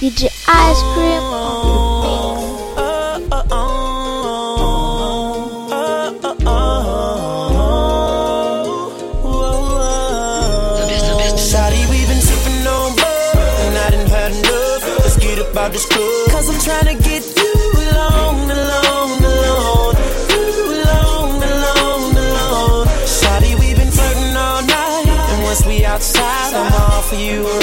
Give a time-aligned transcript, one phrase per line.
[0.00, 1.72] DJ Ice Cream on
[15.72, 15.86] this.
[16.30, 17.54] Cause I'm tryna get you
[17.90, 19.96] alone, alone, alone.
[20.30, 22.86] You alone, alone, alone.
[23.04, 25.06] Shawty, we've been flirting all night.
[25.08, 27.57] And once we outside, I'm all for you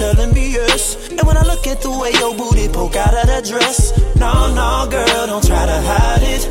[0.00, 1.10] telling me yes.
[1.10, 4.32] And when I look at the way your booty poke out of that dress, no,
[4.56, 6.42] no, girl, don't try to hide it.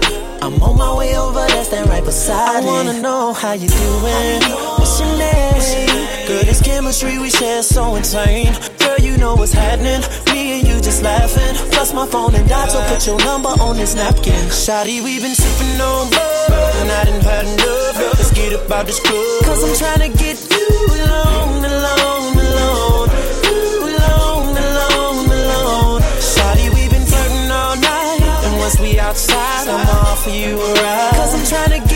[0.43, 4.39] I'm on my way over there, stand right beside I wanna know how you doing.
[4.77, 6.27] What's your name?
[6.29, 8.53] Girl, this chemistry we share so insane.
[8.77, 10.01] Girl, you know what's happening.
[10.31, 11.55] Me and you just laughing.
[11.73, 14.43] Plus my phone and dot, so put your number on this napkin.
[14.63, 17.97] Shawty, we've been sipping on bud, and I done had enough.
[18.13, 19.43] Let's get up out this club.
[19.43, 20.69] Cause I'm trying to get you
[21.01, 21.58] alone,
[28.69, 31.13] once we outside, I'm all for you a ride.
[31.15, 31.88] Cause I'm tryna get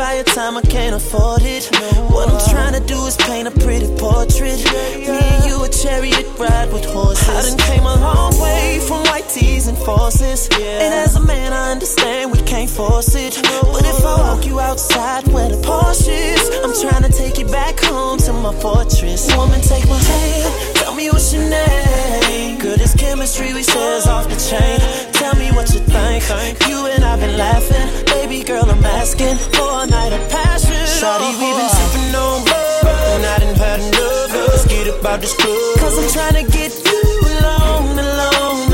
[0.00, 1.68] buy your time, I can't afford it.
[2.08, 4.56] What I'm trying to do is paint a pretty portrait.
[5.12, 7.28] Me and you a chariot ride with horses.
[7.28, 10.48] I done came a long way from white tees and forces.
[10.56, 13.36] And as a man, I understand we can't force it.
[13.42, 13.72] No.
[13.74, 17.46] But if I walk you outside where the Porsche is, I'm trying to take you
[17.46, 19.22] back home to my fortress.
[19.36, 22.58] Woman, take my hand, me what's your name.
[22.58, 24.78] Girl, this chemistry we share's off the chain.
[25.12, 26.22] Tell me what you think.
[26.68, 27.86] You and I've been laughing.
[28.06, 30.80] Baby girl, I'm asking for a night of passion.
[30.98, 31.78] Shawty, we've been oh.
[31.78, 34.32] sipping on bud, and I done had enough.
[34.52, 35.78] Let's get up out this club.
[35.80, 38.69] Cause I'm tryna get you alone, alone.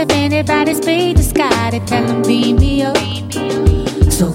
[0.00, 2.96] If anybody speak the sky, nobody, tell them beam me up.
[4.10, 4.32] So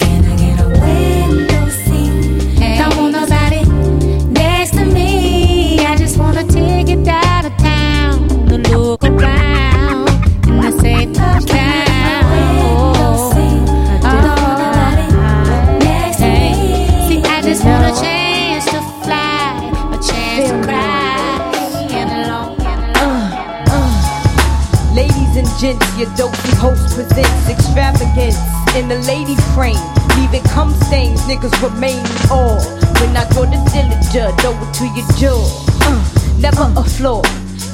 [26.96, 28.40] presents extravagance
[28.74, 29.84] in the lady frame.
[30.16, 32.00] Leaving cum stains, niggas remain
[32.32, 32.56] all.
[33.04, 35.44] When I go to Dillinger, throw it to your jaw.
[35.84, 36.00] Uh,
[36.40, 37.22] never a flaw,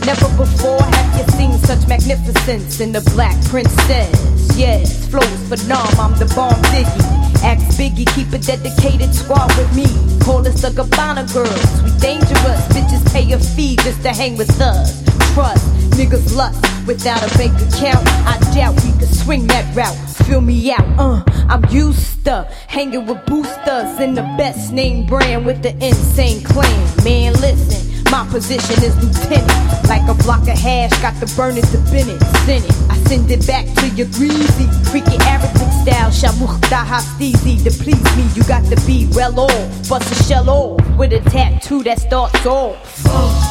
[0.10, 4.10] never before have you seen such magnificence in the black princess.
[4.58, 7.06] Yes, flows for nom, I'm the bomb diggy.
[7.46, 9.86] Ask Biggie, keep a dedicated squad with me.
[10.20, 11.72] Call us the Gabbana girls.
[11.84, 15.04] We dangerous, bitches pay a fee just to hang with us.
[15.34, 18.08] Trust, niggas lust without a bank account.
[18.26, 19.98] I doubt we could swing that route.
[20.26, 25.46] Fill me out, uh, I'm used to hanging with boosters in the best name brand
[25.46, 26.80] with the insane claim.
[27.04, 27.92] Man, listen.
[28.12, 29.48] My position is lieutenant.
[29.88, 32.22] Like a block of hash, got the burner to Bennett.
[32.46, 32.76] Send it.
[32.90, 34.68] I send it back to your greasy.
[34.92, 36.12] Freaky Arabic style.
[36.12, 37.64] Shamukhta hastizi.
[37.64, 39.90] To please me, you got to be well off.
[39.90, 43.51] Bust a shell off with a tattoo that starts off.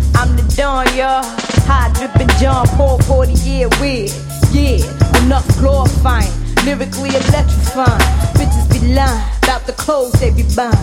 [0.21, 1.23] I'm the Don, y'all.
[1.65, 4.13] High drippin' John Paul 40 year weird.
[4.53, 4.77] Yeah,
[5.25, 6.29] enough glorifying.
[6.63, 8.05] Lyrically electrifying.
[8.37, 10.77] Bitches be lying about the clothes they be buying.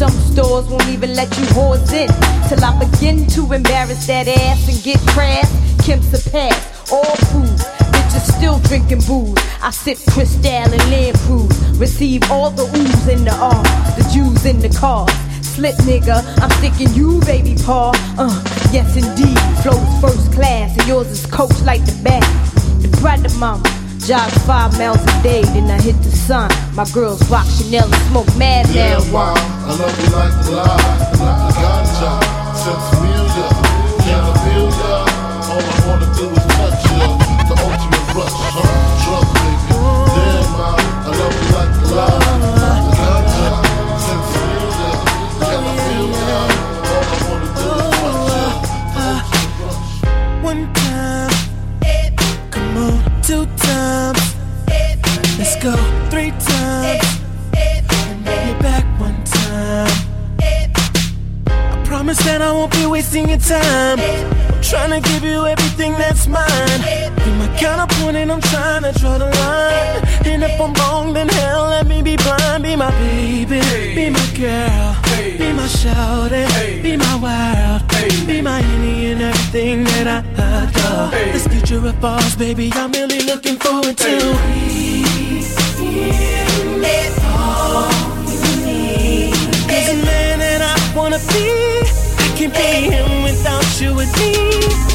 [0.00, 2.08] Some stores won't even let you whores in
[2.48, 5.52] till I begin to embarrass that ass and get crass.
[5.84, 7.52] Kim's a pass, all food.
[7.92, 9.36] Bitches still drinking booze.
[9.60, 11.60] I sip Cristal and Land Cruise.
[11.76, 15.12] Receive all the oohs and the ahs, the Jews in the cars.
[15.54, 17.92] Slip nigga, I'm sticking you, baby paw.
[18.18, 18.32] Uh,
[18.72, 19.38] yes indeed.
[19.62, 22.22] Flows first class, and yours is coach like the back.
[22.80, 23.62] The brother mama.
[24.06, 26.50] Jog five miles a day, then I hit the sun.
[26.74, 29.12] My girls rock Chanel and smoke mad Yeah, now.
[29.12, 30.66] ma, I love you like the lie.
[30.66, 32.12] I got ya
[32.56, 33.01] since
[62.52, 63.98] I won't be wasting your time.
[63.98, 66.80] I'm trying to give you everything that's mine.
[67.24, 70.02] You're my counterpoint, and I'm trying to draw the line.
[70.26, 72.62] And if I'm wrong, then hell, let me be blind.
[72.62, 73.60] Be my baby,
[73.94, 74.96] be my girl,
[75.40, 77.88] be my shouty, be my world,
[78.26, 81.10] be my any and everything that I adore.
[81.32, 84.12] This future of ours, baby, I'm really looking forward to.
[87.24, 87.88] All
[88.28, 89.32] you need
[89.70, 91.71] Cause the man that I wanna be,
[92.48, 94.91] can't be him without you with me.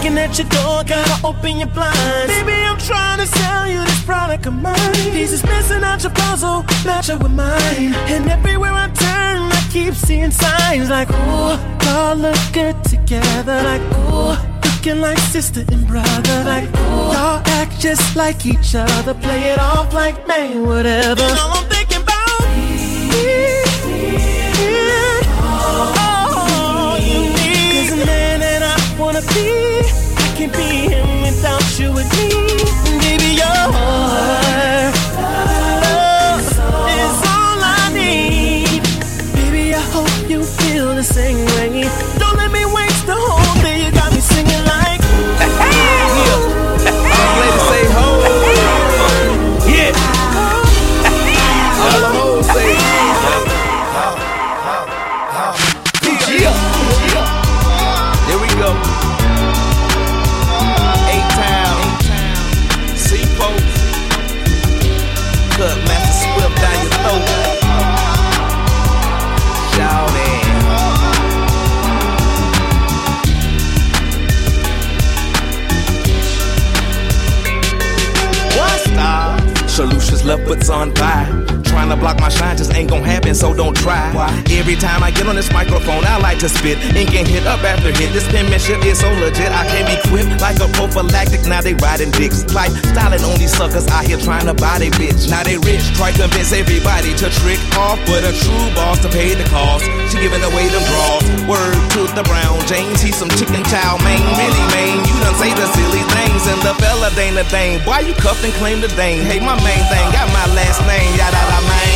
[0.00, 2.26] Knocking at your door, gotta open your blinds.
[2.26, 4.92] Baby, I'm trying to sell you this product of mine.
[5.12, 7.94] Pieces missing out your puzzle, match up with mine.
[8.08, 13.62] And everywhere I turn, I keep seeing signs like, ooh, y'all look good together.
[13.62, 16.44] Like, ooh, looking like sister and brother.
[16.44, 19.14] Like, ooh, y'all act just like each other.
[19.14, 21.59] Play it off like, man, whatever.
[29.12, 29.80] Wanna be,
[30.16, 32.28] I can't be him without you with me.
[33.00, 34.94] Baby, your love
[36.96, 38.82] is all I need.
[39.34, 42.09] Baby, I hope you feel the same way.
[86.40, 86.80] To spit.
[86.96, 88.16] Ink and hit up after hit.
[88.16, 91.44] This penmanship is so legit, I can't be quick like a prophylactic.
[91.44, 92.48] Now they riding dicks.
[92.56, 95.28] Like styling on these suckers out here trying to buy they bitch.
[95.28, 98.00] Now they rich, try convince everybody to trick off.
[98.08, 99.84] But a true boss to pay the cost.
[100.08, 101.24] She giving away them draws.
[101.44, 104.24] Word to the brown James, he's some chicken chow main.
[104.40, 106.42] Really, man, you done say the silly things.
[106.48, 107.84] And the fella ain't a thing.
[107.84, 109.28] Why you cuffed and claim the dame?
[109.28, 111.89] Hey, my main thing, got my last name, yada yada Gucci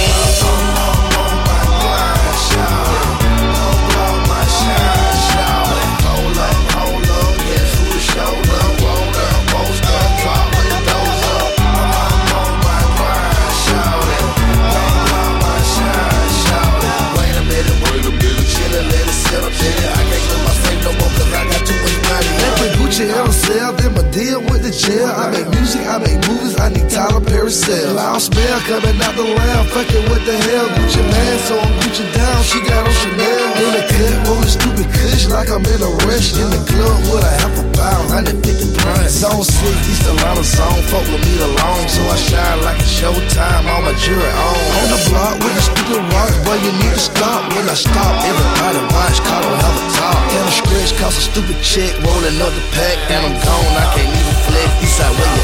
[24.74, 25.06] jail.
[25.06, 27.94] I make music, I make movies, I need Tyler Perry sale.
[27.94, 30.66] Loud smell coming out the lamb, fucking what the hell?
[30.74, 33.44] Gucci Mane, so I'm Gucci down, she got on Chanel.
[33.62, 36.34] In the cut, rolling stupid kush like I'm in a rush.
[36.34, 39.12] In the club with a half a pound, 150 pounds.
[39.16, 41.88] Zone 6, East Atlanta zone, fuck with me alone.
[41.88, 44.56] So I shine like a showtime, all my jewelry on.
[44.84, 47.40] On the block with the stupid rocks, boy, you need to stop.
[47.56, 50.20] When I stop, everybody watch, call on hell top.
[50.36, 53.74] And a scratch cost a stupid check, rolling up the pack and I'm gone.
[53.80, 54.68] I can't even flex.
[54.84, 55.42] Eastside, where you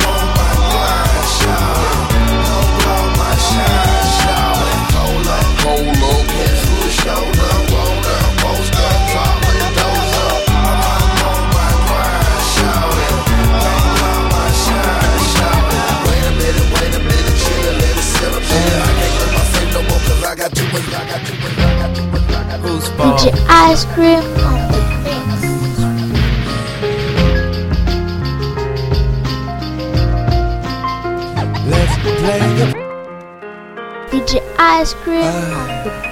[0.00, 0.01] at?
[22.62, 23.20] Who's fault?
[23.20, 25.28] DJ Ice Cream on the mix.
[31.68, 32.66] Let's play the
[34.10, 36.11] DJ Ice Cream on the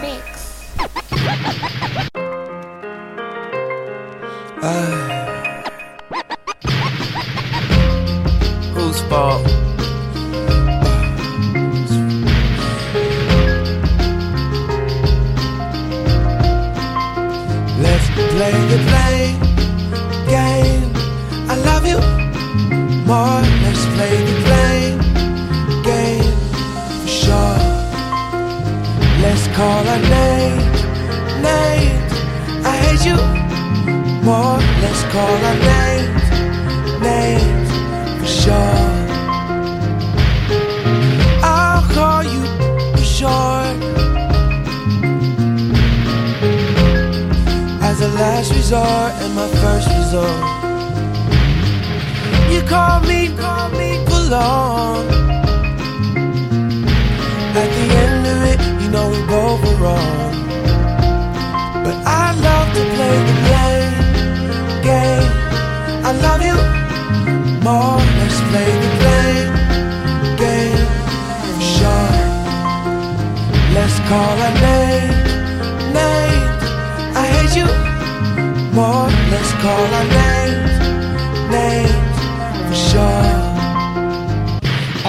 [48.73, 50.45] and my first resort.
[52.53, 55.09] You call me, call me for long.
[57.57, 60.33] At the end of it, you know we both were wrong.
[61.85, 63.95] But I love to play the blame
[64.85, 65.31] game.
[66.07, 66.57] I love you
[67.65, 67.99] more.
[68.21, 69.51] Let's play the blame
[70.37, 70.87] game
[71.75, 72.13] sure.
[73.75, 75.15] Let's call our name,
[75.93, 76.63] names.
[77.17, 77.90] I hate you
[78.73, 79.07] more.
[79.31, 80.73] Let's call our names,
[81.51, 82.19] names
[82.69, 83.51] for sure.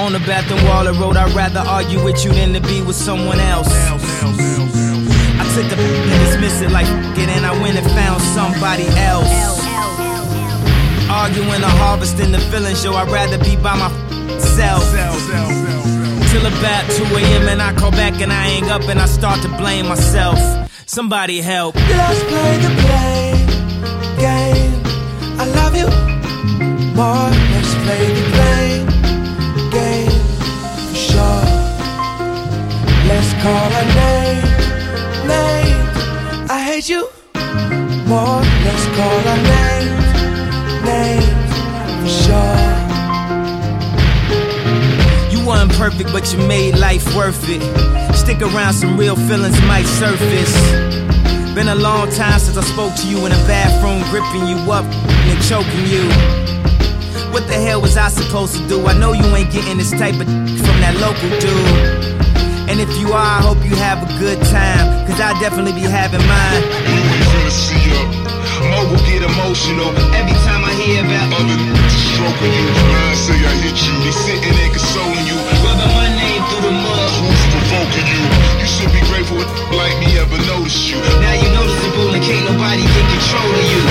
[0.03, 2.95] On the bathroom wall, I wrote, I'd rather argue with you than to be with
[2.95, 3.67] someone else.
[3.69, 8.87] I took the and dismiss it like "F- it, and I went and found somebody
[9.11, 9.29] else.
[11.09, 14.83] Arguing or harvesting the feelings, yo, I'd rather be by myself.
[16.31, 17.49] Till about 2 a.m.
[17.49, 20.39] and I call back and I hang up and I start to blame myself.
[20.85, 21.75] Somebody help.
[21.75, 22.69] Let's play the.
[22.69, 23.20] I
[25.71, 25.87] love you
[26.95, 27.29] more.
[27.53, 28.87] Let's play the blame
[29.71, 30.11] game
[30.89, 31.45] for sure.
[33.07, 34.43] Let's call our name,
[35.27, 35.79] name.
[36.49, 37.09] I hate you
[38.07, 38.41] more.
[38.65, 40.07] Let's call our names,
[40.85, 41.51] names
[42.01, 42.59] for sure.
[45.31, 47.61] You weren't perfect, but you made life worth it.
[48.15, 51.10] Stick around, some real feelings might surface.
[51.61, 54.83] Been a long time since I spoke to you in a bathroom, gripping you up
[55.29, 56.09] and choking you.
[57.29, 58.87] What the hell was I supposed to do?
[58.87, 62.65] I know you ain't getting this type of from that local dude.
[62.65, 65.85] And if you are, I hope you have a good time, cause I definitely be
[65.85, 66.65] having mine.
[68.73, 71.61] Mo will get emotional Every time I hear about other
[71.93, 72.73] stroking you.
[72.89, 73.93] Mine say I hit you.
[74.01, 75.37] They sitting there consoling you.
[75.61, 76.10] through
[76.61, 78.21] the mud who's provoking you.
[78.61, 79.41] You should be grateful
[79.73, 81.01] like me ever noticed you.
[81.01, 83.81] Now you notice the and can't nobody get control of you.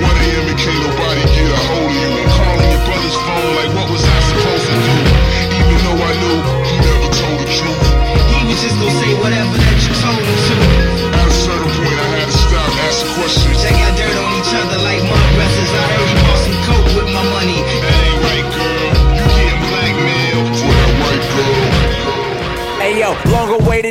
[0.00, 0.44] 1 a.m.
[0.48, 2.10] and can't nobody get a hold of you.
[2.24, 4.96] And calling your brother's phone like what was I supposed to do?
[5.52, 7.84] Even though I knew he never told the truth.
[8.32, 10.56] He was just gonna say whatever that you told him to.
[11.20, 13.58] At a certain point I had to stop, ask questions.
[13.60, 14.83] They got dirt on each other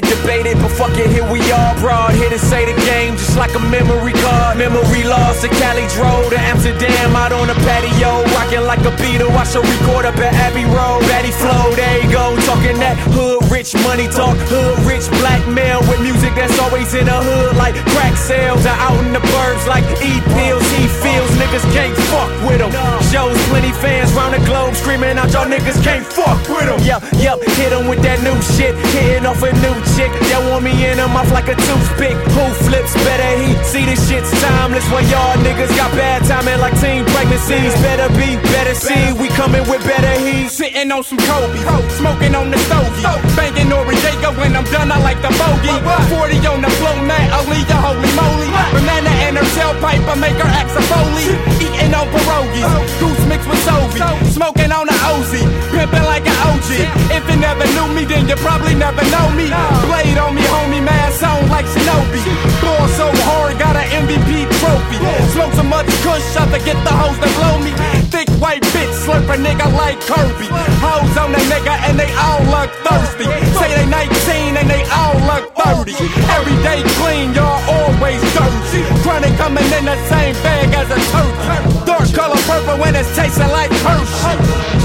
[0.02, 2.14] debated, debated, but fuck it, here we are, broad.
[2.16, 4.58] Here to say the game, just like a memory card.
[4.58, 8.24] Memory lost to Cali Road to Amsterdam, out on a patio.
[8.34, 11.02] Rocking like a beetle, I should record up at Abbey Road.
[11.06, 14.38] Batty Flow, there you go, talking that hood rich money talk.
[14.50, 18.66] Hood rich black male with music that's always in the hood, like crack sales.
[18.66, 21.30] Out in the burbs, like E pills, E feels.
[21.38, 22.72] Niggas can't fuck with them.
[23.14, 26.82] Shows plenty fans round the globe screaming out, y'all niggas can't fuck with them.
[26.82, 27.40] Yup, yup.
[27.60, 30.12] hit them with that new shit, hitting off a new chick.
[30.30, 32.18] Y'all want me in him off like a toothpick.
[32.36, 33.32] Who flips better?
[33.42, 37.74] He see this shit's timeless when y'all niggas got bad timing like teen pregnancies.
[37.82, 39.14] Better be, better see.
[39.14, 40.50] We coming with better heat.
[40.50, 41.60] Sitting on some Kobe,
[41.98, 43.04] smoking on the stogie.
[43.36, 45.76] Banging Noriega when I'm done, I like the bogey.
[46.10, 48.50] 40 on the floor, man, Aaliyah, holy moly.
[48.74, 51.28] Banana and her tailpipe, I make her act a Foley.
[51.64, 52.84] Eating on pierogies, oh.
[53.00, 54.32] goose mixed with Soviet.
[54.32, 54.93] Smoking on
[57.54, 59.46] never knew me, then you probably never know me.
[59.86, 62.22] Blade on me, homie, mask on like Shinobi.
[62.62, 64.98] Ball so hard, got an MVP trophy.
[65.34, 67.72] Smoke so much kush, I get the hoes that blow me.
[68.10, 70.50] Thick white bitch, slurp a nigga like Kirby.
[70.82, 73.30] Hoes on that nigga and they all look thirsty.
[73.62, 75.94] Say they 19 and they all look 30.
[76.34, 78.82] Every day clean, y'all always dirty.
[79.06, 81.86] Chronic coming in the same bag as a turkey.
[81.86, 84.83] Dark color purple when it's tasting like Hershey.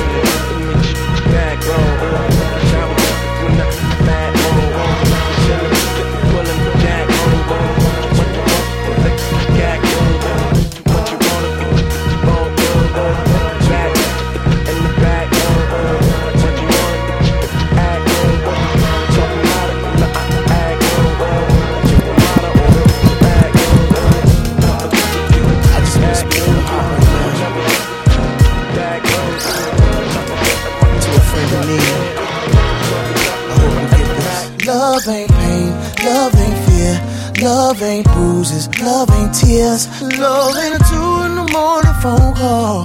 [37.40, 39.88] Love ain't bruises, love ain't tears.
[40.02, 42.84] Love ain't a two in the morning phone call.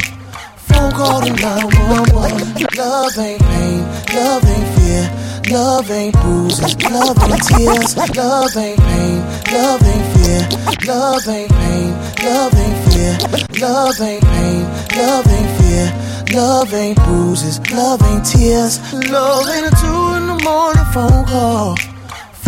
[0.55, 2.67] Phone call to 911.
[2.77, 3.79] Love ain't pain,
[4.13, 5.03] love ain't fear,
[5.51, 7.97] love ain't bruises, love ain't tears.
[8.15, 9.19] Love ain't pain,
[9.51, 10.41] love ain't fear,
[10.87, 11.91] love ain't pain,
[12.23, 13.17] love ain't fear,
[13.59, 14.63] love ain't pain,
[14.97, 15.85] love ain't fear,
[16.33, 18.79] love ain't bruises, love ain't tears.
[18.93, 21.92] Love ain't a two in the morning phone call.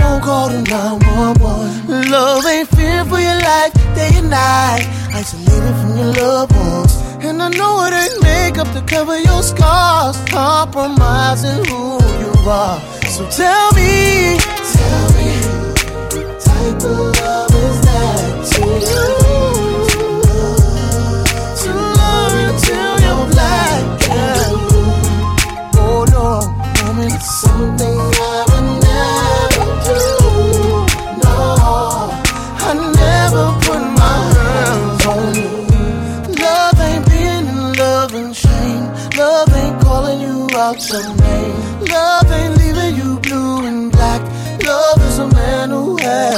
[0.05, 2.11] Phone call to 911.
[2.11, 4.85] Love ain't fear for your life, day and night.
[5.11, 6.93] Isolated from your loved ones.
[7.25, 10.15] And I know it ain't makeup to cover your scars.
[10.29, 12.79] Compromising who you are.
[13.15, 14.37] So tell me,
[14.77, 15.04] tell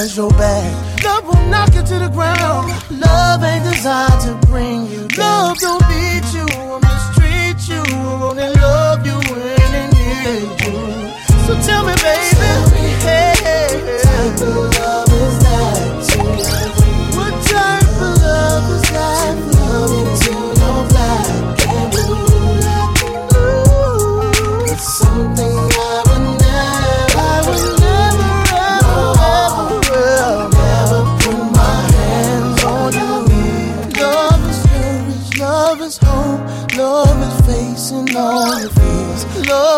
[0.08, 1.04] has your back.
[1.04, 2.72] Love will knock you to the ground.
[2.92, 5.20] Love ain't designed to bring you down.
[5.20, 7.84] Love don't beat you or mistreat you.
[8.28, 10.80] Only love you when it needs you.
[11.46, 12.27] So tell me, baby,
[38.14, 39.77] know it feels love.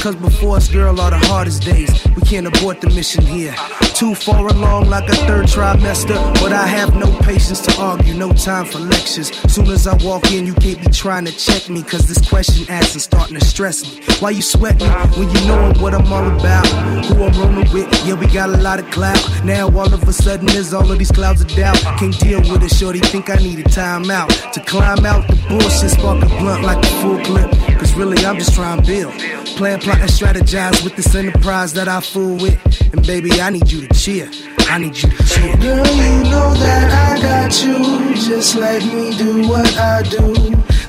[0.00, 1.90] Cause before us, girl, are the hardest days.
[2.14, 3.54] We can't abort the mission here.
[3.94, 6.16] Too far along, like a third trimester.
[6.40, 9.30] But I have no patience to argue, no time for lectures.
[9.52, 12.66] Soon as I walk in, you can't be trying to check me, cause this question
[12.68, 14.02] asking starting to stress me.
[14.20, 16.66] Why you sweating when you know what I'm all about?
[17.06, 19.20] Who I'm rolling with, yeah, we got a lot of clout.
[19.44, 21.78] Now all of a sudden, there's all of these clouds of doubt.
[21.98, 24.52] Can't deal with it, shorty, think I need a timeout.
[24.52, 27.67] To climb out the bullshit, spark a blunt like a full clip.
[27.98, 29.12] Really, I'm just trying to build.
[29.56, 32.92] Plan, plot, and strategize with this enterprise that I fool with.
[32.92, 34.30] And baby, I need you to cheer.
[34.70, 35.56] I need you to cheer.
[35.56, 38.14] Girl, you know that I got you.
[38.14, 40.32] Just let me do what I do.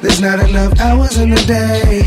[0.02, 2.04] There's not enough hours in the day.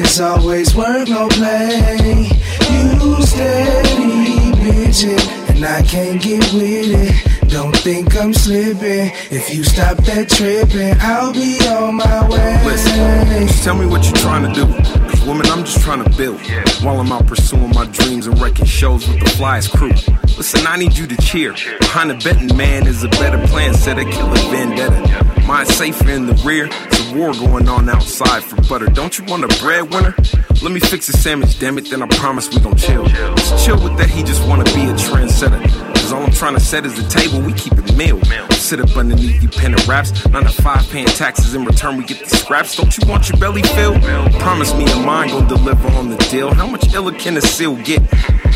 [0.00, 2.30] It's always work, no play.
[2.70, 7.50] You steady bitchin', and I can't get with it.
[7.50, 9.10] Don't think I'm slipping.
[9.30, 12.62] If you stop that tripping, I'll be on my way.
[12.64, 14.66] Listen, tell me what you're trying to do.
[15.08, 16.40] Cause woman, I'm just trying to build.
[16.82, 19.90] While I'm out pursuing my dreams and wrecking shows with the flyest crew.
[20.36, 21.54] Listen, I need you to cheer.
[21.80, 23.74] Behind the betting man is a better plan.
[23.74, 25.37] Said a killer vendetta.
[25.48, 26.68] Mine safer in the rear.
[26.70, 28.84] It's a war going on outside for butter.
[28.84, 30.14] Don't you want a breadwinner?
[30.62, 33.06] Let me fix the sandwich, damn it, then I promise we gon' chill.
[33.06, 35.97] Just chill with that, he just wanna be a trendsetter.
[36.08, 38.18] Cause all I'm trying to set is the table, we keep it meal.
[38.52, 42.18] Sit up underneath you penning raps, nine to five paying taxes in return, we get
[42.18, 42.74] the scraps.
[42.76, 44.00] Don't you want your belly filled?
[44.40, 46.54] Promise me your mind gon' deliver on the deal.
[46.54, 48.00] How much iller can a seal get?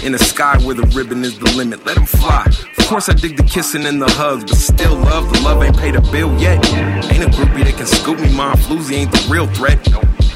[0.02, 2.46] In the sky where the ribbon is the limit, let him fly.
[2.78, 5.76] Of course, I dig the kissing and the hugs, but still love, the love ain't
[5.76, 6.64] paid a bill yet.
[7.12, 9.78] Ain't a groupie that can scoop me, mom floozy ain't the real threat.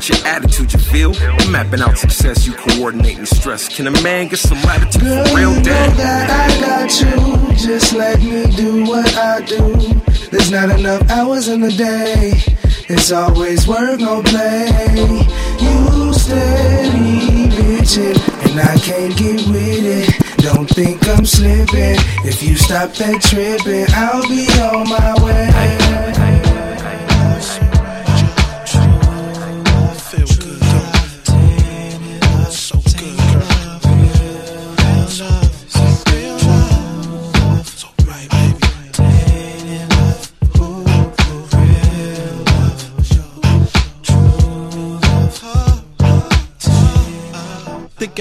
[0.09, 1.13] Your attitude, you feel?
[1.17, 3.69] I'm mapping out success, you coordinating stress.
[3.69, 7.57] Can a man get some latitude Girl, for real, you know that I got you.
[7.57, 9.75] Just let me do what I do.
[10.31, 12.35] There's not enough hours in the day.
[12.89, 14.69] It's always work, no play.
[15.59, 18.17] You steady bitchin',
[18.47, 20.37] and I can't get with it.
[20.37, 21.99] Don't think I'm slipping.
[22.25, 26.26] If you stop that tripping, I'll be on my way.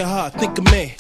[0.06, 0.94] Think of me.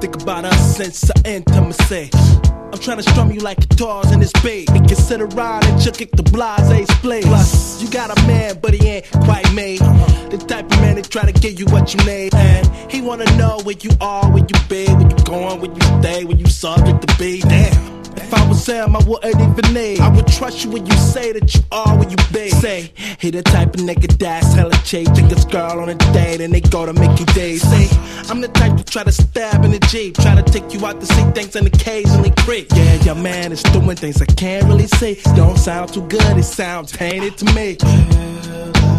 [0.00, 2.51] Think about us since our intimacy.
[2.72, 4.70] I'm trying to strum you like guitars in this beat.
[4.70, 7.24] And consider riding, chuck kick the blase split.
[7.24, 9.82] Plus, you got a man, but he ain't quite made.
[9.82, 10.28] Uh-huh.
[10.30, 12.34] The type of man that try to give you what you need.
[12.34, 16.00] And he wanna know where you are, where you be, where you going, where you
[16.00, 17.40] stay, where you subject to be.
[17.40, 18.02] Damn.
[18.16, 20.00] If I was Sam, I wouldn't even need.
[20.00, 22.48] I would trust you when you say that you are where you be.
[22.50, 25.12] Say, he the type of nigga that's hella cheap.
[25.12, 27.62] Take his girl on a date and they go to Mickey D's.
[27.62, 27.88] Say,
[28.28, 30.16] I'm the type to try to stab in the Jeep.
[30.16, 32.61] Try to take you out to see things and occasionally creep.
[32.70, 35.20] Yeah, your man is doing things I can't really see.
[35.34, 37.76] Don't sound too good, it sounds tainted to me.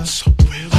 [0.05, 0.72] So real,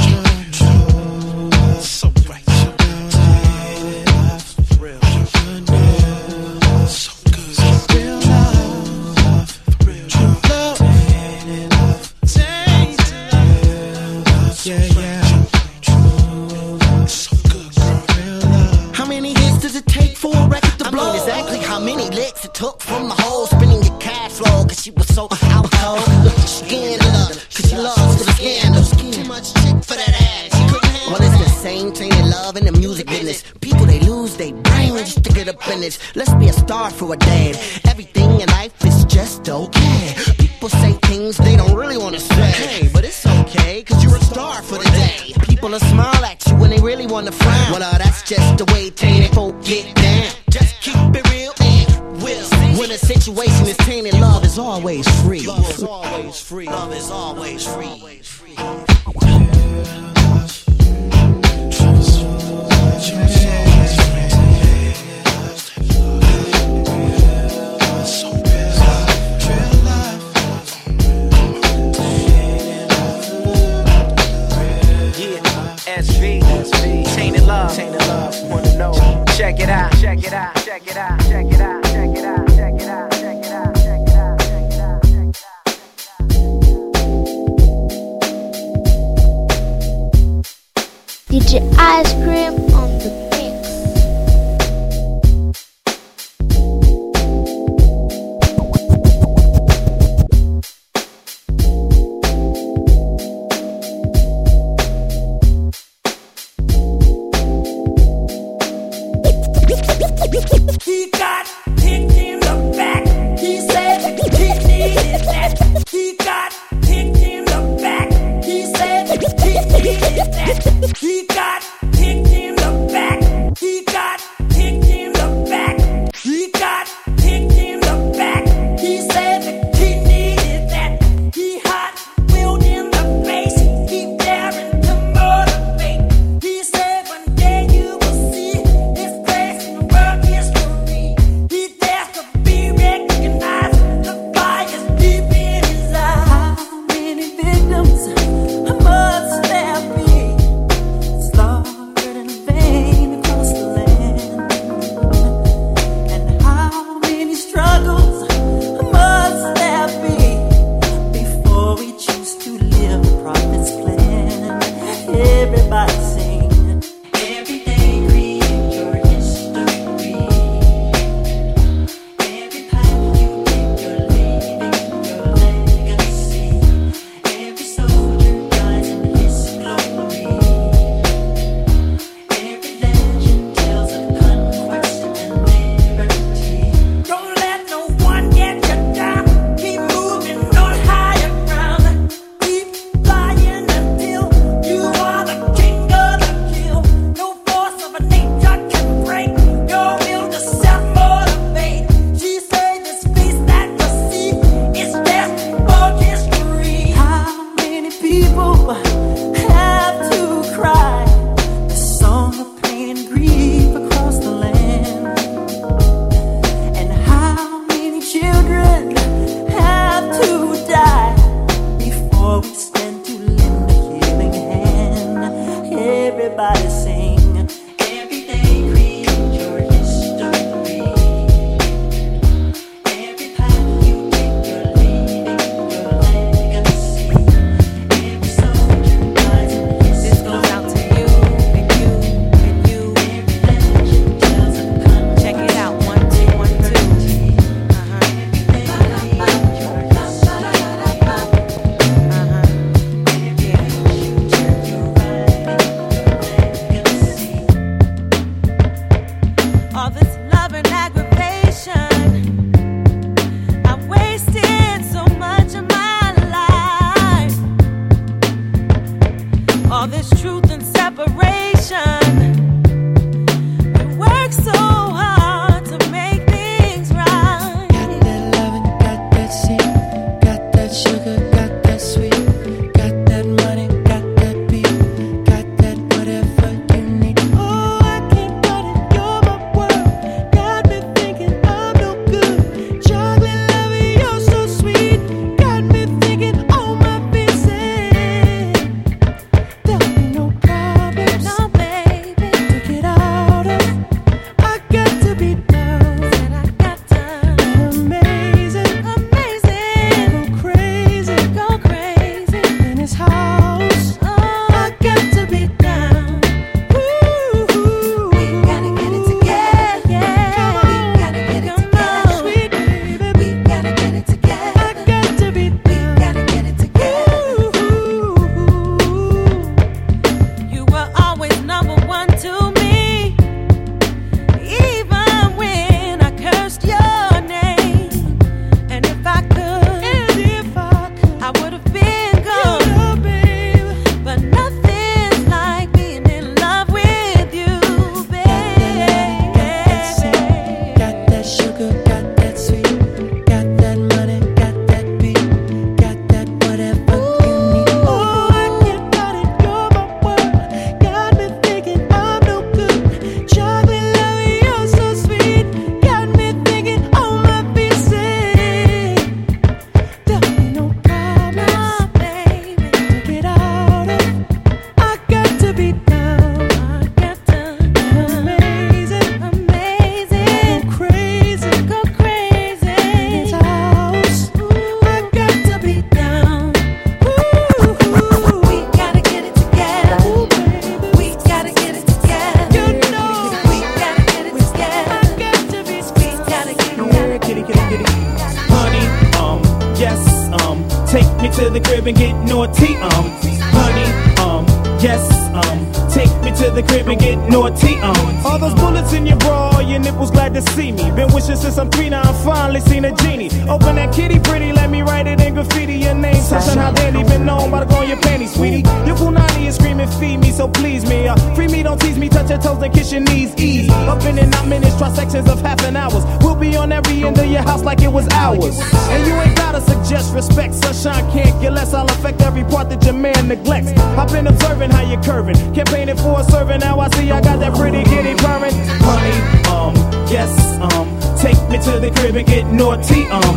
[400.55, 403.09] um, take me to the crib and get naughty, um,
[403.51, 404.45] honey, um,
[404.79, 408.25] yes um, take me to the crib and get naughty, um.
[408.25, 410.91] All those bullets in your bra, your nipples glad to see me.
[410.91, 413.29] Been wishing since I'm three, now I'm finally seen a genie.
[413.47, 415.75] Open that kitty pretty, let me write it in graffiti.
[415.75, 418.63] Your name, touching how dandy, been known by the go on your panties, sweetie.
[418.85, 421.07] Your punani is screaming, feed me, so please me.
[421.07, 423.69] Uh, free me, don't tease me, touch your toes and kiss your knees, ease.
[423.69, 426.03] Up in and out minutes, try sections of half an hours.
[426.21, 428.59] We'll be on every end of your house like it was ours.
[428.89, 431.73] And you ain't gotta suggest respect, sunshine can't get less.
[431.73, 433.71] I'll affect every part that your man neglects.
[433.97, 436.61] I've been observing how you're curving, campaigning for a servant.
[436.61, 438.53] Now I see I got that pretty kitty purring.
[438.81, 439.15] Honey,
[439.49, 439.73] um,
[440.09, 443.35] yes, um, take me to the crib and get naughty, um,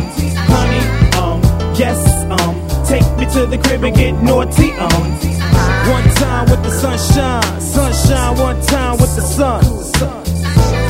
[0.53, 0.83] honey,
[1.17, 1.41] um,
[1.75, 5.19] yes, um, take me to the crib and get naughty, um.
[5.89, 9.63] One time with the sunshine, sunshine, one time with the sun.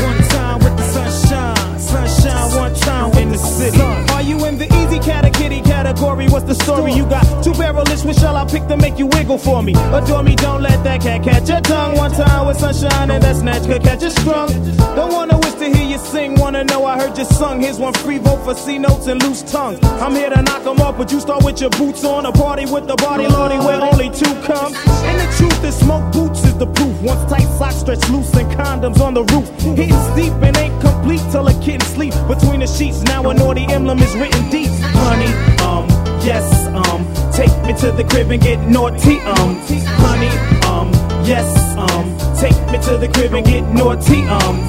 [0.04, 3.80] One time with the sunshine, sunshine, one time in the city.
[3.80, 4.69] Are you in the
[5.00, 6.28] cat a kitty category?
[6.28, 6.93] What's the story?
[6.93, 9.74] You got two barrel lips, which shall I pick to make you wiggle for me?
[9.93, 11.97] Adore me, don't let that cat catch your tongue.
[11.97, 14.50] One time with sunshine and that snatch could catch you strung.
[14.95, 17.62] Don't wanna wish to hear you sing, wanna know I heard you sung.
[17.62, 19.80] Here's one free vote for C notes and loose tongues.
[19.84, 22.26] I'm here to knock 'em off, but you start with your boots on.
[22.26, 24.74] A party with the body, lordy, where only two come.
[24.76, 27.01] And the truth is, smoke boots the proof.
[27.01, 29.47] Once tight socks stretch loose and condoms on the roof.
[29.78, 33.01] Hitting deep and ain't complete till a kitten sleep between the sheets.
[33.03, 34.70] Now a naughty emblem is written deep.
[35.07, 35.32] Honey,
[35.64, 35.88] um,
[36.22, 37.01] yes, um,
[37.32, 39.55] take me to the crib and get naughty, um,
[40.03, 40.34] honey,
[40.68, 40.91] um,
[41.26, 41.47] yes,
[41.78, 42.05] um,
[42.38, 44.60] take me to the crib and get naughty, um.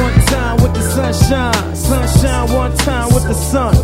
[0.00, 3.74] One time with the sunshine, sunshine, one time with the sun.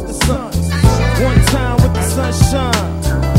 [1.23, 3.36] One time with the sunshine.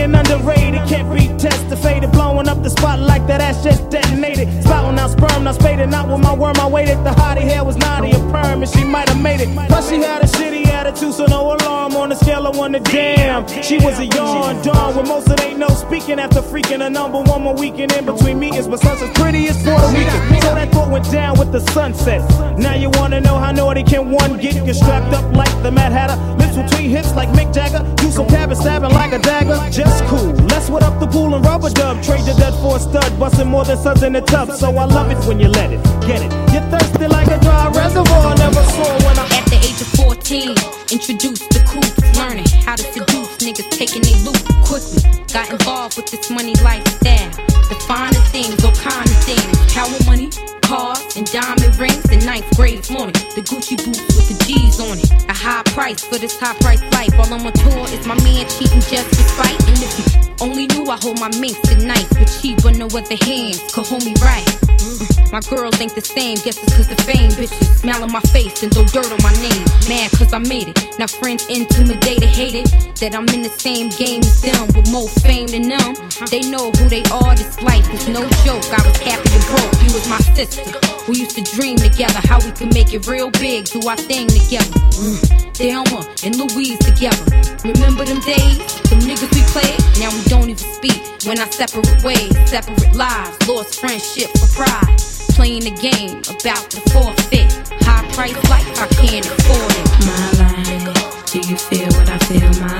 [0.00, 0.80] I underrated.
[0.88, 4.48] Can't be tested, faded, blowing up the spot like that ass just detonated.
[4.62, 6.56] Spouting out sperm, not spaded, not with my worm.
[6.56, 6.98] I waited.
[7.04, 9.48] The hottie hair was naughty, a perm, and she might have made it.
[9.68, 12.80] Plus, she had a shitty attitude, so no alarm on the scale of one to
[12.80, 13.46] damn.
[13.62, 17.20] She was a yawn, dawn, with most of ain't no speaking after freaking a number
[17.20, 18.66] one more weekend in between meetings.
[18.66, 20.40] But sunset's pretty as Puerto Rican.
[20.42, 22.20] So that thought went down with the sunset.
[22.58, 24.54] Now you wanna know how naughty can one get?
[24.66, 27.82] Get strapped up like the Mad Hatter, lips between hips like Mick Jagger.
[27.96, 29.58] Do some cabin stabbing like a dagger.
[29.70, 30.32] Just cool.
[30.52, 32.02] Let's what up the pool and rubber dub.
[32.02, 34.50] Trade your dead for a stud, busting more than suds in the tub.
[34.52, 35.82] So I love it when you let it.
[36.06, 36.32] Get it.
[36.52, 38.34] You're thirsty like a dry reservoir.
[38.36, 39.49] Never saw when I.
[39.62, 40.50] Age of 14,
[40.90, 45.02] introduced the coops, learning how to seduce niggas taking they loot quickly.
[45.32, 47.49] Got involved with this money lifestyle.
[47.90, 49.74] The things, all kind of things.
[49.74, 50.30] Power money,
[50.62, 52.08] cars, and diamond rings.
[52.12, 55.10] In ninth grade morning, the Gucci boots with the G's on it.
[55.28, 57.10] A high price for this high price life.
[57.18, 59.58] While I'm on tour, is my man cheating just to spite?
[59.66, 62.86] And if you only knew I hold my minks at night, but cheap on no
[62.86, 64.46] other hands could hold me right.
[64.78, 65.32] Mm.
[65.32, 68.62] My girls ain't the same, guess it's cause the fame bitches smile on my face
[68.62, 69.64] and throw dirt on my name.
[69.88, 70.98] Mad cause I made it.
[70.98, 72.66] Now friends intimidated, it.
[72.98, 75.94] that I'm in the same game as them with more fame than them.
[76.30, 78.64] They know who they are, this life is no joke.
[78.72, 80.62] I was happy and broke, you was my sister.
[81.08, 84.28] We used to dream together how we could make it real big, do our thing
[84.28, 84.78] together.
[85.00, 85.40] Mm.
[85.54, 87.24] Thelma and Louise together.
[87.64, 88.58] Remember them days?
[88.88, 89.80] Them niggas we played?
[89.98, 91.02] Now we don't even speak.
[91.26, 94.96] When I separate ways, separate lives, lost friendship for pride.
[95.36, 97.52] Playing the game about to forfeit.
[97.84, 99.86] High price life, I can't afford it.
[100.08, 102.50] My life, do you feel what I feel?
[102.64, 102.79] My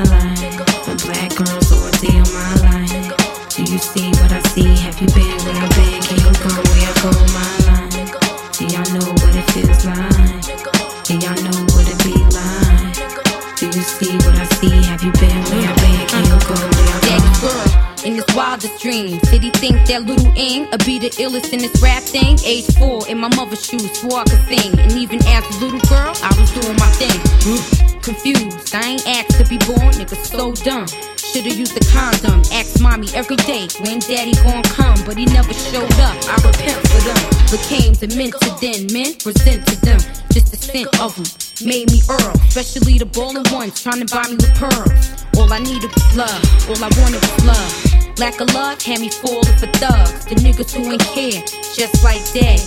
[20.61, 22.39] little Ing would be the illest in this rap thing?
[22.45, 24.79] Age four, in my mother's shoes, swore I could sing.
[24.79, 28.01] And even as a little girl, I was doing my thing.
[28.01, 30.87] Confused, I ain't asked to be born, nigga, so dumb.
[31.31, 35.55] Should've used the condom, asked mommy every day when daddy gon' come, but he never
[35.55, 36.19] showed up.
[36.27, 37.23] I repent for them.
[37.55, 40.03] Became demented then, men presented them.
[40.35, 41.31] Just the scent of them
[41.63, 45.23] made me Earl, especially the ballin' ones trying to buy me with pearls.
[45.39, 48.19] All I needed was love, all I wanted was love.
[48.19, 51.39] Lack of love had me falling for thugs, the niggas who ain't care,
[51.79, 52.59] just like daddy.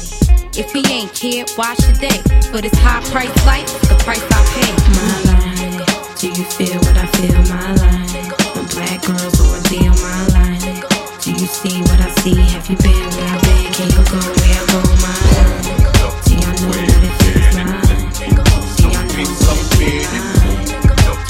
[0.55, 2.15] If he ain't care, why should they?
[2.47, 4.71] For this high price life, the price I pay.
[4.95, 7.41] My life, do you feel what I feel?
[7.51, 8.02] My life,
[11.43, 12.35] you see what I see?
[12.35, 13.73] Have you been where I've been?
[13.73, 14.79] Can you go where I go?
[15.03, 15.11] My
[16.23, 17.51] do y'all know what know it feels?
[18.63, 18.85] Do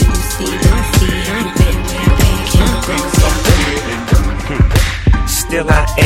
[0.06, 1.18] you see what I see?
[1.26, 1.50] I've
[2.54, 2.86] I
[3.18, 3.28] go?
[5.26, 6.03] Still I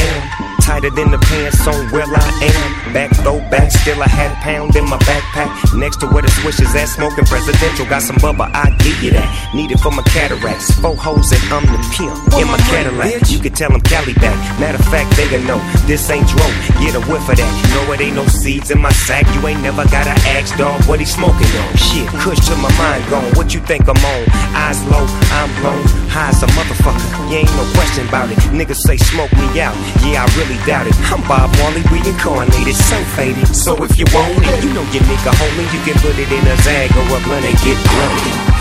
[0.78, 2.94] tighter than the pants on where I am.
[2.94, 5.50] Back though back, still I had a pound in my backpack.
[5.78, 7.86] Next to where the swishes at, smoking presidential.
[7.86, 9.28] Got some bubba, I give you that.
[9.56, 10.74] Need it for my cataracts.
[10.80, 13.30] Four hoes and I'm the pimp in my Cadillac.
[13.30, 14.38] You can tell them Cali back.
[14.60, 16.46] Matter of fact, they gonna know this ain't dro.
[16.80, 17.54] Get a whiff of that.
[17.74, 19.26] No, it ain't no seeds in my sack.
[19.34, 21.72] You ain't never gotta ask, dog, what he smoking on.
[21.78, 23.32] Shit, kush to my mind gone.
[23.34, 24.24] What you think I'm on?
[24.54, 25.82] Eyes low, I'm blown.
[26.14, 27.30] High as a motherfucker.
[27.30, 28.38] You ain't no question about it.
[28.54, 29.76] Niggas say smoke me out.
[30.06, 30.96] Yeah, I really doubt it.
[31.10, 33.48] I'm Bob Marley, reincarnated, so faded.
[33.56, 35.64] So if you want it, you know your nigga homie.
[35.72, 38.57] You can put it in a zag or a blunt and get bloody.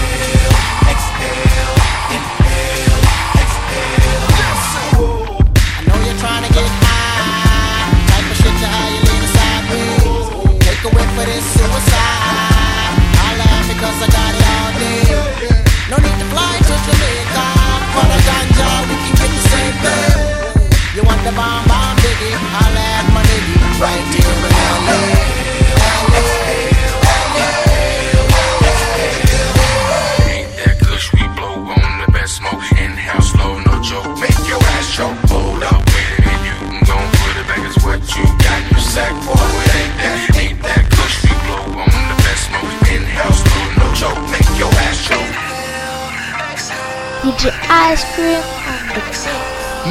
[47.96, 48.42] Ice Cream.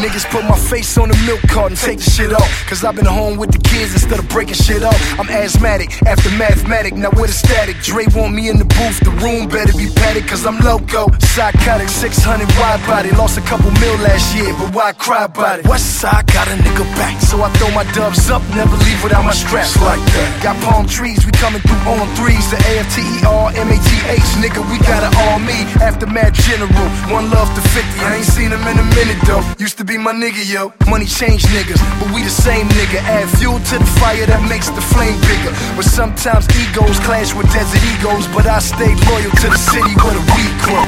[0.03, 2.66] Niggas put my face on the milk carton, take the shit off.
[2.68, 4.99] Cause I've been home with the instead of breaking shit off.
[5.19, 7.78] I'm asthmatic after mathematic, now with a static.
[7.82, 11.11] Dre want me in the booth, the room better be padded, cause I'm loco.
[11.36, 13.11] Psychotic, 600 wide body.
[13.11, 15.67] Lost a couple mil last year, but why cry about it?
[15.67, 19.23] West side got a nigga back, so I throw my dubs up, never leave without
[19.23, 20.30] my straps like that.
[20.43, 22.49] Got palm trees, we coming through on threes.
[22.51, 25.39] The A F T E R M A T H, nigga, we got it all
[25.39, 25.65] me.
[25.82, 28.05] Aftermath general, one love to 50.
[28.05, 29.43] I ain't seen him in a minute though.
[29.59, 30.73] Used to be my nigga, yo.
[30.89, 33.01] Money change niggas, but we the same nigga.
[33.03, 35.49] Add fuel to the fire that makes the flame bigger.
[35.76, 40.13] But sometimes egos clash with Desert Eagles, but I stayed loyal to the city where
[40.13, 40.86] the weed grow.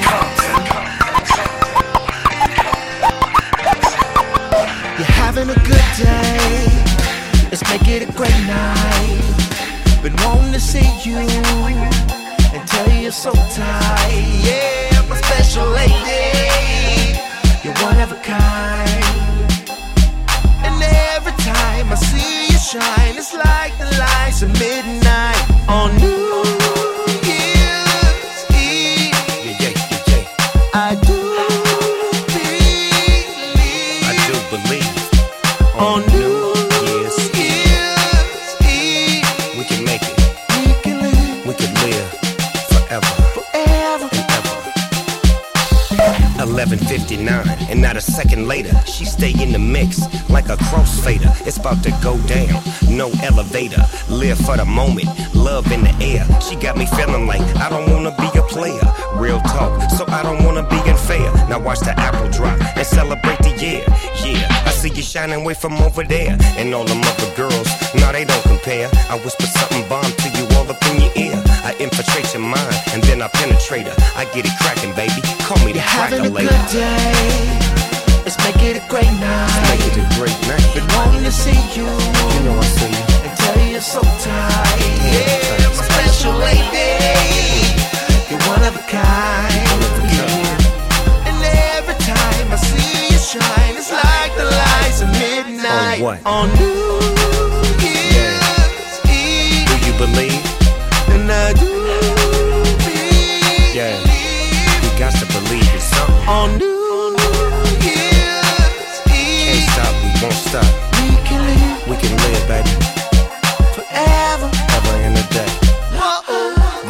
[4.98, 6.70] You're having a good day.
[7.50, 9.26] Let's make it a great night.
[10.04, 14.22] Been wanting to see you and tell you you're so tight.
[14.46, 17.18] Yeah, my special lady.
[17.64, 18.77] You're one of a kind.
[22.68, 25.37] Shine, it's like the lights of midnight
[48.18, 51.30] second later, she stay in the mix like a crossfader.
[51.46, 52.50] It's about to go down,
[52.90, 53.84] no elevator.
[54.10, 55.06] Live for the moment,
[55.36, 56.26] love in the air.
[56.42, 58.82] She got me feeling like I don't wanna be a player.
[59.14, 61.30] Real talk, so I don't wanna be unfair.
[61.48, 63.86] Now watch the apple drop and celebrate the year.
[64.26, 67.70] Yeah, I see you shining way from over there, and all them other girls,
[68.02, 68.90] nah they don't compare.
[69.12, 71.38] I whisper something bomb to you all up in your ear.
[71.70, 73.98] I infiltrate your mind, and then I penetrate her.
[74.18, 75.22] I get it cracking, baby.
[75.46, 76.50] Call me the You're having cracker a later.
[76.50, 77.97] good day.
[78.28, 79.62] Let's make it a great night.
[79.72, 80.60] Make it a great night.
[80.76, 83.06] Been wanting to see you You know I see you.
[83.24, 84.84] and tell you you're so tight.
[85.16, 86.92] Yeah, my special lady.
[88.30, 89.80] You're one of a kind.
[91.24, 91.38] And
[91.80, 96.20] every time I see you shine, it's like the lights of midnight On what?
[96.26, 97.00] on New
[97.80, 99.72] Year's Eve.
[99.72, 100.44] Do you believe?
[101.16, 101.72] And I do
[103.72, 103.96] Yeah.
[104.84, 106.28] You got to believe in something.
[106.28, 106.77] on New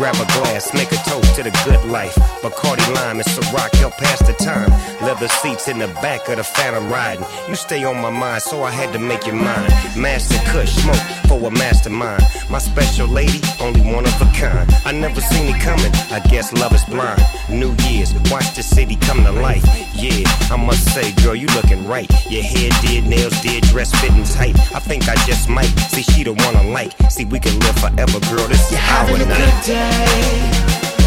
[0.07, 2.15] Grab a glass, make a toast to the good life.
[2.41, 4.69] Bacardi lime and Ciroc help pass the time.
[5.05, 7.25] Leather seats in the back of the Phantom riding.
[7.49, 9.67] You stay on my mind, so I had to make you mine.
[9.97, 12.23] Master Kush, smoke for a mastermind.
[12.49, 14.71] My special lady, only one of a kind.
[14.85, 15.91] I never seen it coming.
[16.09, 17.21] I guess love is blind.
[17.49, 19.65] New Year's, watch the city come to life.
[19.93, 22.09] Yeah, I must say, girl, you looking right.
[22.31, 24.55] Your hair did, nails did, dress fitting tight.
[24.73, 26.93] I think I just might see she the one I like.
[27.11, 28.47] See, we can live forever, girl.
[28.47, 29.96] This is You're our night.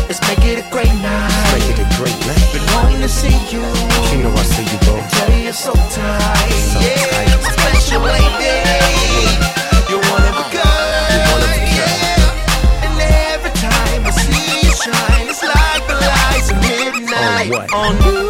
[0.09, 1.31] Let's make it a great night.
[1.55, 2.43] Make it a great night.
[2.53, 3.63] Been wanting to see you.
[4.11, 4.99] You know I see you, bro.
[5.11, 6.51] Tell you you're so tight.
[6.71, 7.43] So yeah, tight.
[7.59, 8.57] special lady.
[9.91, 11.11] You're one of a kind.
[11.15, 11.79] You're one of a kind.
[11.79, 12.87] Yeah.
[12.87, 12.95] And
[13.31, 17.73] every time I see you shine, it's like the lights of midnight what?
[17.75, 18.29] on New Year's Yeah.
[18.29, 18.29] Eve.
[18.29, 18.30] Do you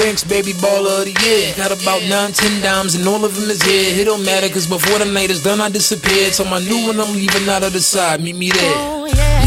[0.00, 1.52] Banks, baby baller of the year.
[1.60, 4.00] Got about nine, ten dimes, and all of them is here.
[4.00, 6.32] It don't matter, cause before the night is done, I disappeared.
[6.32, 8.22] So my new one, I'm leaving out of the side.
[8.22, 8.74] Meet me there.
[8.80, 9.44] Oh, yeah.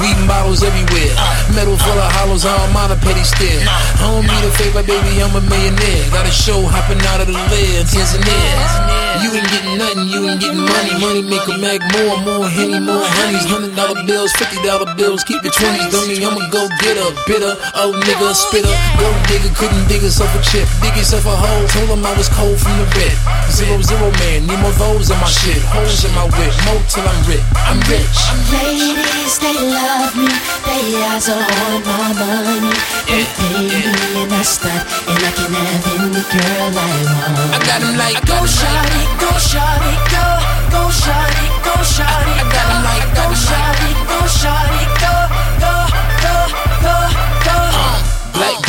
[0.00, 1.12] Weed bottles everywhere.
[1.52, 3.60] Metal full of hollows, I don't mind a petty stare.
[3.68, 6.08] I don't need a favor, baby, I'm a millionaire.
[6.08, 9.01] Got a show hopping out of the lid, Tanzania.
[9.20, 10.92] You ain't getting nothing, you ain't getting money.
[10.96, 13.44] Money make a mag more, more henny, more honeys.
[13.44, 15.92] Hundred dollar bills, fifty dollar bills, keep the twenties.
[15.92, 18.72] Dummy, I'ma go get a bitter, old nigga, spitter.
[18.96, 21.66] Gold digger couldn't dig herself a chip, dig yourself a hole.
[21.68, 23.16] Told him I was cold from the red.
[23.52, 25.60] Zero zero man, need more those in my shit.
[25.74, 27.44] Holes in my whip, more till I'm rich.
[27.68, 28.16] I'm rich.
[28.48, 30.30] Ladies, they love me.
[30.64, 32.72] They eyes are on my money.
[33.10, 37.52] They pay me and I stunt, and I can have any girl I want.
[37.52, 40.26] I got 'em like go shawty, go shawty, go,
[40.74, 44.71] go shawty, go shawty, I got 'em like go go shawty, go, go,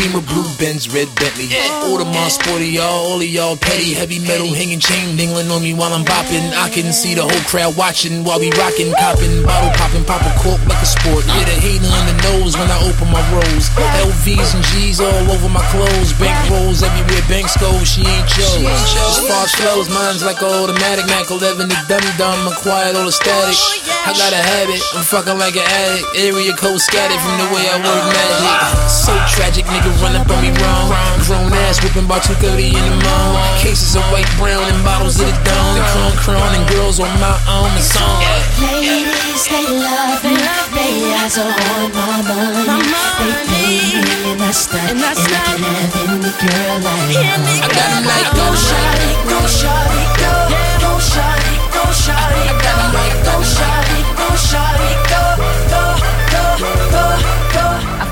[0.04, 1.48] Beamer, blue Benz, red Bentley.
[1.88, 3.96] Audemars, sporty, y'all, all of y'all petty.
[3.96, 6.44] Heavy metal hanging chain dingling on me while I'm bopping.
[6.60, 10.32] I can see the whole crowd watching while we rocking, copping, bottle popping, pop a
[10.44, 11.24] cork like a sport.
[11.24, 13.72] Yeah, the hater in the nose when I open my rolls.
[14.04, 16.12] LVs and G's all over my clothes.
[16.20, 17.72] Bank rolls everywhere, banks go.
[17.88, 18.60] She ain't yours.
[18.60, 21.08] As far flows, mine's like a automatic.
[21.08, 23.56] Mac 11, the dummy dumb, acquired all the static.
[24.04, 26.12] I got a habit, I'm fucking like an addict.
[26.20, 28.52] Area code scattered from the way I work magic.
[28.92, 30.90] So tragic, nigga run up on me wrong.
[31.28, 33.60] Grown ass whipping about 230 in the morning.
[33.60, 35.80] Cases of white, brown, and bottles of the dawn.
[35.92, 37.72] Cron, cron, and girls on my own.
[37.78, 38.22] It's on.
[38.60, 40.36] Ladies, they love me.
[40.74, 42.84] They eyes are on my money.
[43.20, 47.12] They pay me and I stunt, and I can have any girl I want.
[47.14, 50.34] I got 'em like go shawty, go shawty, go,
[50.84, 54.73] go shawty, go shawty, I got 'em like go shawty, go shawty, go,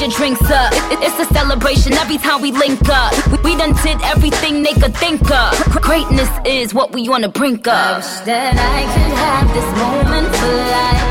[0.00, 0.72] Your drinks up.
[0.72, 3.12] It- it- it's a celebration every time we link up.
[3.44, 5.52] We, done did everything they could think of.
[5.82, 7.74] Greatness is what we the brink of.
[7.74, 11.04] I wish that I could have this moment for life.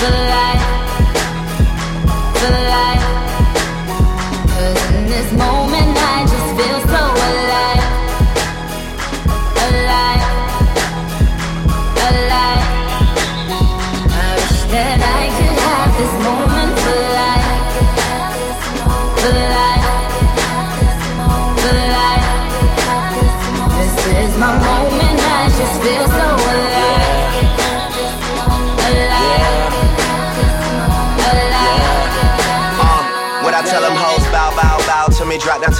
[0.00, 0.64] For life.
[2.40, 3.04] For life.
[4.48, 5.91] 'Cause in this moment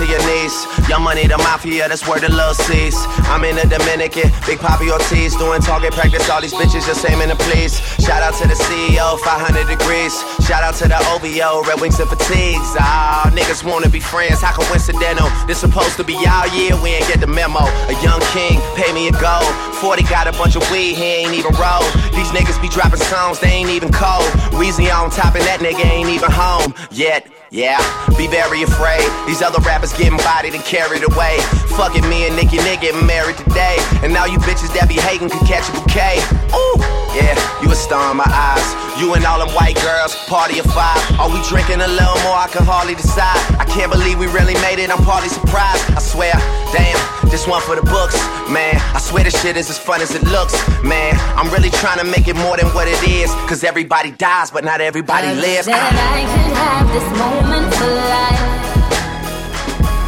[0.03, 0.67] to your knees.
[0.89, 2.97] Young money, the mafia, that's where the love sees.
[3.31, 6.29] I'm in the Dominican, Big Papi Ortiz, doing target practice.
[6.29, 7.79] All these bitches just aiming to please.
[8.03, 10.15] Shout out to the CEO, 500 degrees.
[10.47, 12.75] Shout out to the OVO, Red Wings and Fatigues.
[12.79, 15.29] Ah, niggas wanna be friends, how coincidental?
[15.47, 17.63] This supposed to be our year, we ain't get the memo.
[17.63, 19.53] A young king, pay me a gold.
[19.79, 21.87] 40 got a bunch of weed, he ain't even roll.
[22.15, 24.27] These niggas be dropping songs, they ain't even cold.
[24.59, 27.42] Weezy on top, and that nigga ain't even home yet.
[27.53, 27.77] Yeah,
[28.17, 29.05] be very afraid.
[29.27, 31.37] These other rappers getting bodied and carried away.
[31.77, 33.77] Fucking me and Nicki Nick getting married today.
[34.03, 36.17] And now you bitches that be hating could catch a bouquet.
[36.57, 38.67] Ooh, yeah, you a star in my eyes.
[39.01, 40.99] You and all them white girls, party of five.
[41.19, 42.37] Are we drinking a little more?
[42.37, 43.37] I can hardly decide.
[43.59, 44.91] I can't believe we really made it.
[44.91, 45.83] I'm partly surprised.
[45.97, 46.33] I swear,
[46.73, 46.99] damn,
[47.31, 48.17] this one for the books,
[48.49, 48.77] man.
[48.95, 50.55] I swear this shit is as fun as it looks,
[50.85, 51.17] man.
[51.37, 53.31] I'm really trying to make it more than what it is.
[53.49, 55.67] Cause everybody dies, but not everybody lives.
[55.67, 56.17] That uh-huh.
[56.17, 58.43] I could have this moment for life.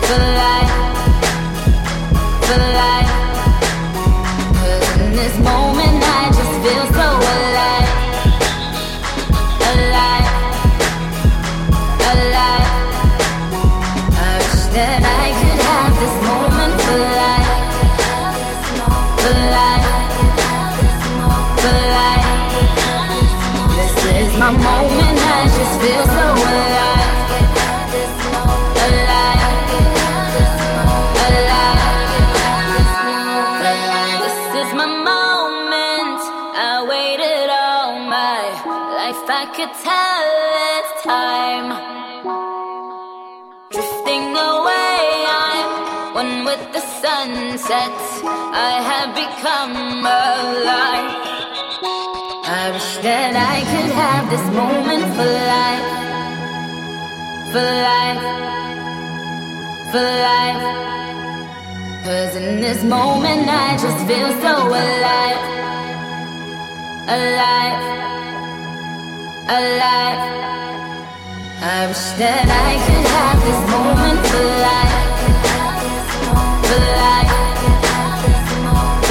[0.08, 0.72] For life.
[2.46, 3.10] For life.
[4.54, 5.83] 'Cause in this moment
[48.84, 51.10] Have become alive.
[52.44, 55.88] I wish that I could have this moment for life.
[57.52, 58.24] For life.
[59.90, 60.62] For life.
[62.04, 65.42] Cause in this moment I just feel so alive.
[67.16, 67.80] Alive.
[69.58, 70.22] Alive.
[71.62, 74.96] I wish that I could have this moment for life.
[76.68, 77.23] For life.